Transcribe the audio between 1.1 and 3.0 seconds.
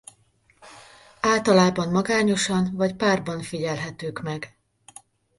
Általában magányosan vagy